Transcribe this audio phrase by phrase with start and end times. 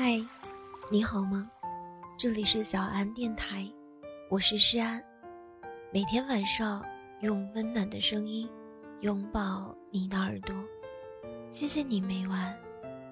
[0.00, 0.24] 嗨，
[0.92, 1.50] 你好吗？
[2.16, 3.68] 这里是小安电台，
[4.30, 5.02] 我是诗安。
[5.92, 6.84] 每天晚上
[7.20, 8.48] 用温暖的声音
[9.00, 10.54] 拥抱你的耳朵，
[11.50, 12.56] 谢谢你每晚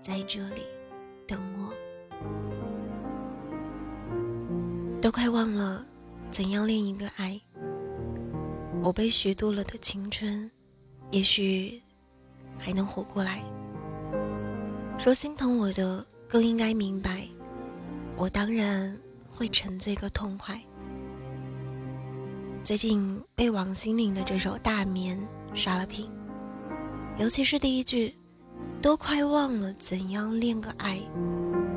[0.01, 0.63] 在这里
[1.27, 1.75] 等我。
[5.03, 5.85] 都快忘了
[6.31, 7.41] 怎样恋一个爱，
[8.81, 10.49] 我被虚度了的青春，
[11.11, 11.83] 也许
[12.57, 13.43] 还能活过来。
[15.01, 17.27] 说心疼我的，更应该明白，
[18.17, 18.97] 我当然
[19.31, 20.61] 会沉醉个痛快。
[22.65, 25.19] 最近被王心凌的这首《大眠》
[25.57, 26.11] 刷了屏，
[27.17, 28.13] 尤其是第一句
[28.83, 31.01] “都快忘了怎样恋个爱”，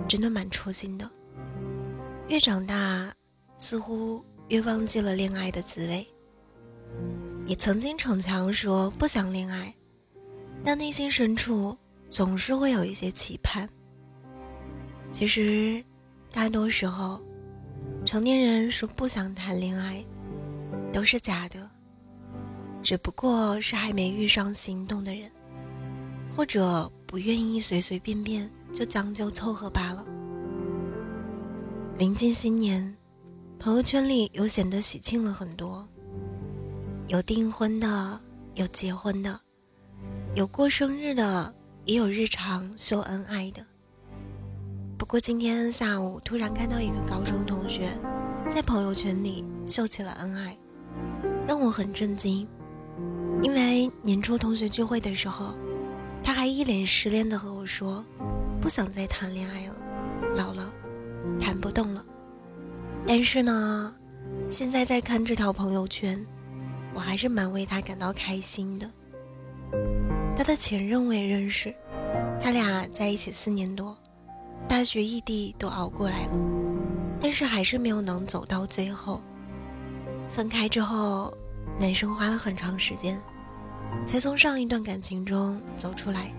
[0.10, 1.10] 真的蛮戳心的。
[2.28, 3.14] 越长大，
[3.58, 6.08] 似乎越忘记了恋爱的滋味。
[7.46, 9.74] 也曾经逞强说不想恋爱，
[10.64, 11.78] 但内心深处。
[12.10, 13.70] 总是会有一些期盼。
[15.12, 15.84] 其实，
[16.32, 17.20] 大多时候，
[18.06, 20.04] 成年人说不想谈恋爱，
[20.94, 21.70] 都是假的，
[22.82, 25.30] 只不过是还没遇上心动的人，
[26.36, 30.06] 或者不愿意随随便便就将就凑合罢了。
[31.98, 32.96] 临近新年，
[33.58, 35.88] 朋友圈里又显得喜庆了很多，
[37.08, 38.22] 有订婚的，
[38.56, 39.40] 有结婚的，
[40.36, 41.54] 有过生日的。
[41.86, 43.66] 也有日常秀恩爱的。
[45.10, 47.90] 不过今天下午突然看到一个高中同学
[48.48, 50.56] 在朋友圈里秀起了恩爱，
[51.48, 52.48] 让我很震惊。
[53.42, 55.58] 因为年初同学聚会的时候，
[56.22, 58.06] 他还一脸失恋的和我说，
[58.62, 59.76] 不想再谈恋爱了，
[60.36, 60.72] 老了，
[61.42, 62.06] 谈不动了。
[63.08, 63.96] 但是呢，
[64.48, 66.24] 现在再看这条朋友圈，
[66.94, 68.88] 我还是蛮为他感到开心的。
[70.38, 71.74] 他的前任我也认识，
[72.40, 73.98] 他俩在一起四年多，
[74.70, 76.34] 大学异地都熬过来了，
[77.20, 79.22] 但是还是没有能走到最后。
[80.30, 81.36] 分开之后，
[81.80, 83.20] 男生花了很长时间，
[84.06, 86.32] 才从上一段感情中走出来，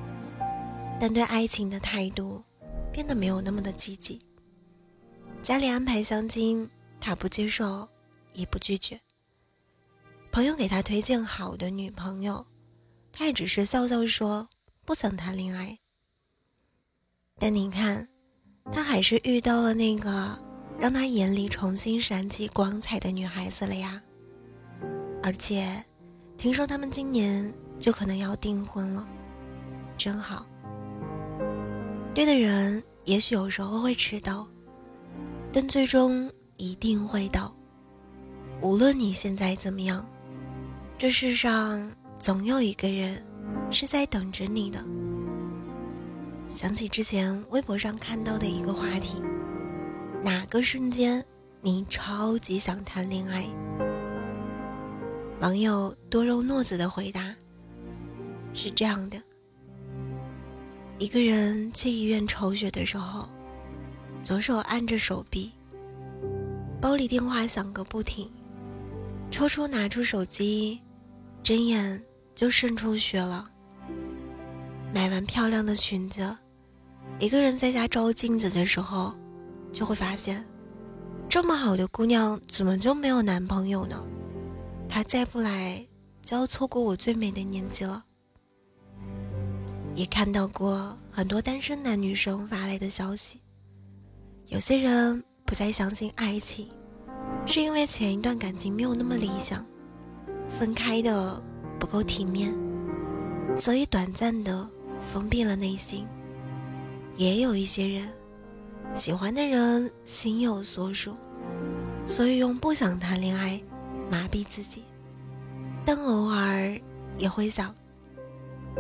[1.00, 2.42] 但对爱情的态度
[2.92, 4.24] 变得没有那么的积极。
[5.42, 6.70] 家里安排相亲，
[7.00, 7.86] 他不接受，
[8.32, 8.98] 也不拒绝。
[10.30, 12.46] 朋友给他推荐好的女朋友。
[13.12, 14.48] 他也只是笑笑说
[14.84, 15.76] 不想谈恋爱，
[17.40, 18.08] 但你看，
[18.72, 20.38] 他还是遇到了那个
[20.78, 24.00] 让他眼里重新闪起光彩的女孩子了呀。
[25.22, 25.84] 而且，
[26.38, 29.06] 听说他们今年就可能要订婚了，
[29.97, 30.47] 真好。
[32.14, 34.48] 对的人也许有时候会迟到，
[35.52, 37.54] 但最终一定会到。
[38.60, 40.06] 无论你现在怎么样，
[40.98, 41.91] 这世上。
[42.19, 43.16] 总有一个人
[43.70, 44.84] 是在等着你的。
[46.50, 49.22] 想起之前微博上看到的一个话题：
[50.21, 51.25] 哪个瞬间
[51.62, 53.47] 你超级想谈恋爱？
[55.41, 57.33] 网友多肉诺子的回答
[58.53, 59.22] 是这样的：
[60.99, 63.28] 一个人去医院抽血的时候，
[64.25, 65.53] 左手按着手臂，
[66.81, 68.28] 包里电话响个不停，
[69.31, 70.81] 抽出拿出手机，
[71.44, 72.03] 睁眼。
[72.32, 73.50] 就渗出血了。
[74.92, 76.36] 买完漂亮的裙子，
[77.18, 79.14] 一个人在家照镜子的时候，
[79.72, 80.44] 就会发现，
[81.28, 84.02] 这么好的姑娘怎么就没有男朋友呢？
[84.88, 85.86] 她再不来，
[86.22, 88.04] 就要错过我最美的年纪了。
[89.94, 93.40] 也看到过很多单身男女生发来的消息，
[94.46, 96.68] 有些人不再相信爱情，
[97.46, 99.64] 是因为前一段感情没有那么理想，
[100.48, 101.42] 分开的。
[101.78, 102.54] 不够体面，
[103.56, 104.70] 所以短暂的
[105.00, 106.06] 封闭了内心。
[107.16, 108.09] 也有一些人，
[108.94, 111.15] 喜欢的人心有所属，
[112.06, 113.61] 所以用不想谈恋爱
[114.11, 114.84] 麻痹自己。
[115.84, 116.78] 但偶尔
[117.19, 117.75] 也会想，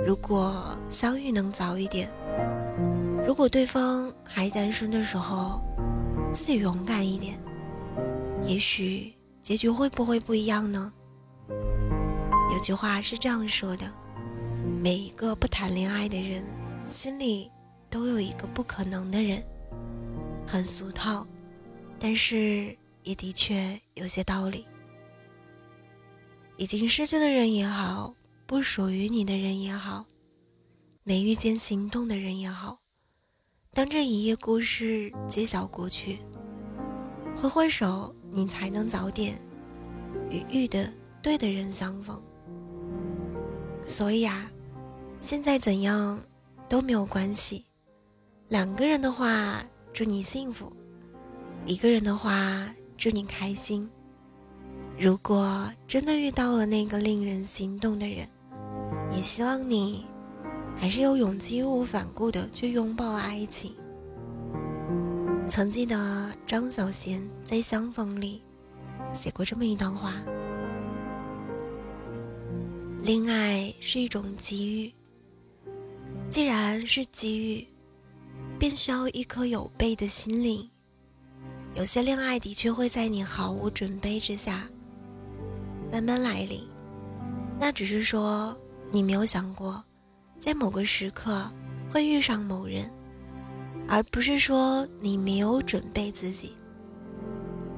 [0.06, 2.10] 如果相遇能早一点，
[3.26, 5.62] 如果对方还单身的时候，
[6.32, 7.38] 自己勇敢一点，
[8.44, 9.12] 也许
[9.42, 10.92] 结局会不会不一样呢？
[12.52, 13.84] 有句话是这样说的：
[14.82, 16.42] 每一个不谈恋爱的人，
[16.88, 17.52] 心里
[17.90, 19.44] 都有一个不可能的人。
[20.46, 21.26] 很俗套，
[21.98, 24.66] 但是也的确有些道理。
[26.56, 28.14] 已经失去的人也好，
[28.46, 30.06] 不属于你的人也好，
[31.04, 32.78] 没遇见心动的人也好，
[33.74, 36.20] 当这一页故事揭晓过去，
[37.36, 39.38] 挥挥手，你才能早点
[40.30, 40.90] 与遇的
[41.20, 42.18] 对的人相逢。
[43.84, 44.50] 所以啊，
[45.20, 46.18] 现在怎样
[46.68, 47.64] 都没有关系。
[48.48, 49.62] 两个人的话，
[49.92, 50.66] 祝你幸福；
[51.66, 53.88] 一个人的话，祝你开心。
[54.98, 58.26] 如果真的遇到了那个令人心动的人，
[59.10, 60.06] 也希望你
[60.76, 63.74] 还是有勇气义无反顾的去拥抱爱情。
[65.48, 68.42] 曾记得张小娴在《相逢》里
[69.12, 70.14] 写过这么一段话：
[73.02, 74.92] 恋爱是一种机遇，
[76.30, 77.66] 既然是机遇。
[78.60, 80.68] 便需要一颗有备的心灵。
[81.74, 84.68] 有些恋爱的确会在你毫无准备之下
[85.90, 86.68] 慢慢来临，
[87.58, 88.54] 那只是说
[88.92, 89.82] 你没有想过，
[90.38, 91.50] 在某个时刻
[91.90, 92.90] 会遇上某人，
[93.88, 96.54] 而不是说你没有准备自己。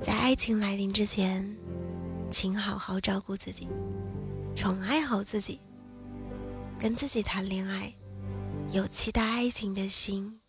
[0.00, 1.56] 在爱情来临之前，
[2.28, 3.68] 请好好照顾自己，
[4.56, 5.60] 宠爱好自己，
[6.76, 7.94] 跟自己谈恋爱，
[8.72, 10.40] 有期待爱情的心。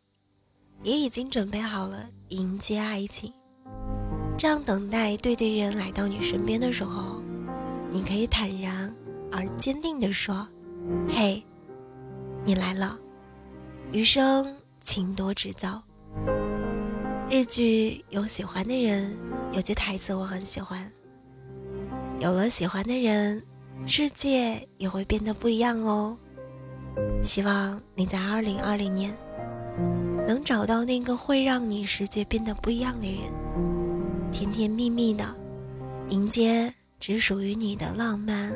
[0.81, 3.31] 也已经准备好了迎接爱情，
[4.38, 7.22] 这样等待对的人来到你身边的时候，
[7.90, 8.94] 你可以坦然
[9.31, 10.48] 而坚定地说
[11.08, 11.42] ：“嘿，
[12.44, 13.00] 你来了。”
[13.94, 15.81] 余生请多指教。
[17.30, 19.18] 日剧有喜欢的人，
[19.54, 20.92] 有句台词我很喜欢
[22.20, 23.42] ：“有了喜欢的人，
[23.86, 26.18] 世界也会变得不一样哦。”
[27.24, 29.16] 希望你在二零二零年。
[30.28, 33.31] 能找到那个会让你世界变得不一样的人，
[34.31, 35.25] 甜甜蜜蜜的
[36.10, 38.52] 迎接只属于你的浪漫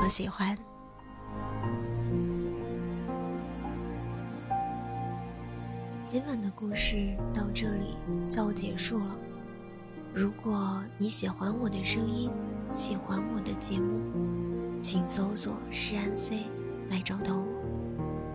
[0.00, 0.56] 和喜欢。
[6.06, 7.96] 今晚的故事到这里
[8.28, 9.18] 就要结束了。
[10.14, 12.30] 如果你喜欢我的声音，
[12.70, 14.00] 喜欢我的节目，
[14.80, 16.44] 请搜索“诗安 C”
[16.88, 17.59] 来找到我，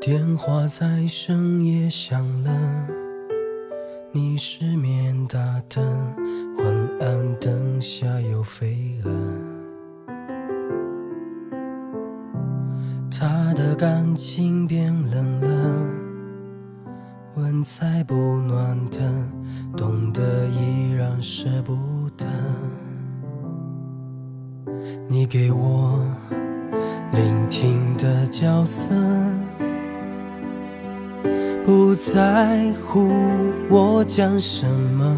[0.00, 2.50] 电话在深夜响了，
[4.12, 5.38] 你失眠打
[5.68, 5.84] 灯，
[6.56, 9.10] 昏暗灯下有飞蛾。
[13.10, 15.90] 他的感情变冷了，
[17.36, 18.98] 问再不暖的，
[19.76, 21.74] 懂得依然舍不
[22.16, 22.26] 得。
[25.06, 26.02] 你给我
[27.12, 28.94] 聆听的角色。
[31.90, 33.10] 不在乎
[33.68, 35.16] 我讲什么，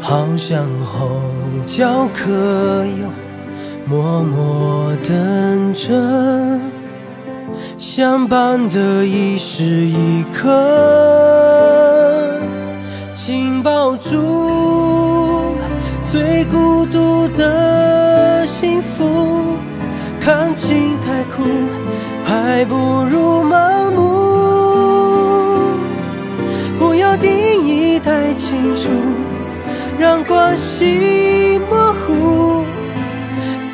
[0.00, 1.20] 好像候
[1.66, 3.10] 角可有，
[3.84, 5.92] 默默等着
[7.76, 10.48] 相伴的一时一刻，
[13.14, 15.52] 紧抱住
[16.10, 19.58] 最孤独的幸福，
[20.18, 21.42] 看尽太苦，
[22.24, 22.74] 还不
[23.10, 23.44] 如
[29.98, 32.64] 让关系模糊，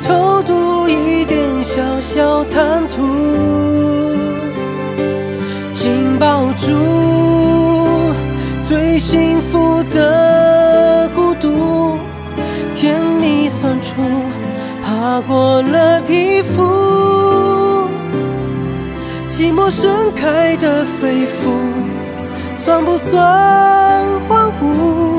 [0.01, 3.03] 偷渡一点小小贪图，
[5.73, 8.13] 紧抱住
[8.69, 11.97] 最幸福的孤独，
[12.73, 14.01] 甜蜜酸楚，
[14.83, 17.87] 爬过了皮肤，
[19.29, 21.51] 寂寞盛开的肺腑。
[22.55, 25.12] 算不算荒芜？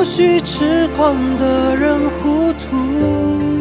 [0.00, 3.59] 不许痴狂的人糊涂，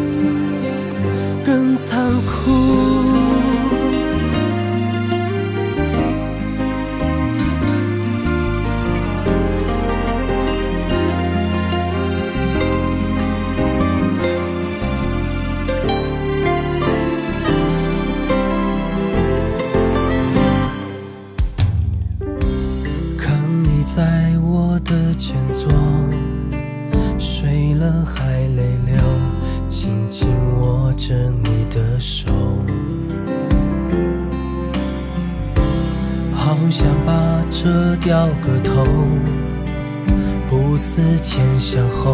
[40.80, 42.14] 思前想后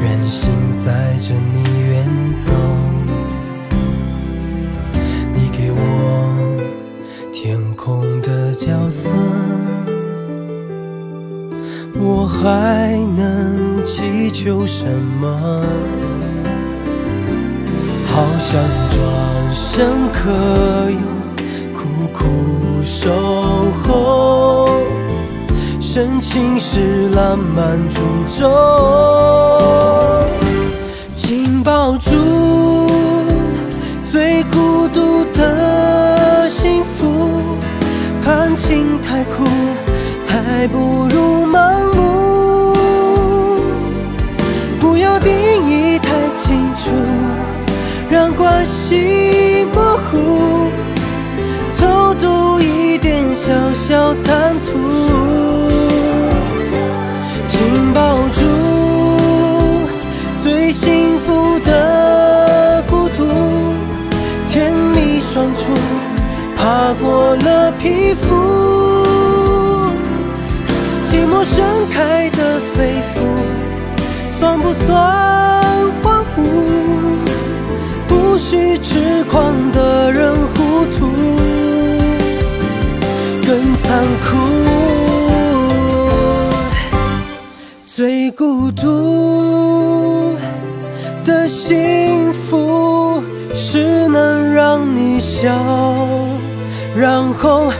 [0.00, 2.50] 任性载着你远走。
[5.34, 5.78] 你给我
[7.30, 9.10] 天空的角色
[11.94, 14.86] 我还能祈求什
[15.20, 15.62] 么？
[18.06, 18.98] 好想转
[19.52, 20.96] 身可以
[21.74, 22.24] 苦苦
[22.82, 23.10] 守
[25.94, 28.50] 深情是浪漫诅咒，
[31.14, 32.10] 紧抱住
[34.10, 37.30] 最孤独的幸福。
[38.24, 39.44] 感情太苦，
[40.26, 42.74] 还不如盲目。
[44.80, 46.90] 不要定义太清楚，
[48.10, 50.72] 让关系模糊，
[51.72, 55.23] 偷渡一点小小贪图。
[67.84, 68.34] 皮肤，
[71.04, 71.62] 寂寞盛
[71.92, 73.20] 开的肺腑，
[74.38, 74.88] 算不算
[76.02, 76.40] 荒芜？
[78.08, 81.10] 不许痴狂的人糊涂，
[83.46, 84.38] 更残酷。
[87.84, 90.34] 最孤独
[91.22, 93.22] 的幸福，
[93.54, 95.93] 是能让你笑。
[96.96, 97.72] 然后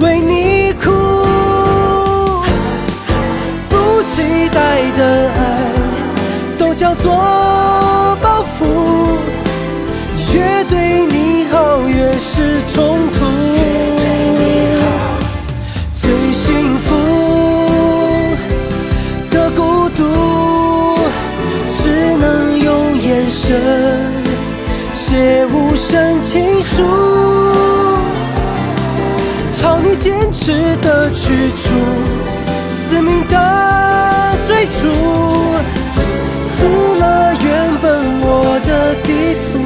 [0.00, 0.90] 为你哭，
[3.68, 5.70] 不期待的爱
[6.58, 7.12] 都叫做
[8.22, 8.64] 包袱，
[10.34, 13.20] 越对你好越是冲突。
[16.00, 16.96] 最幸福
[19.30, 20.02] 的孤独，
[21.70, 23.60] 只能用眼神
[24.94, 27.11] 写无声情书。
[30.02, 31.70] 坚持的去处，
[32.90, 34.80] 死命的追逐，
[36.56, 36.66] 撕
[36.98, 39.61] 了原本我的地图。